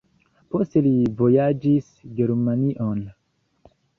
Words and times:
Poste 0.53 0.81
li 0.85 0.93
vojaĝis 1.19 1.91
Germanion. 2.21 3.07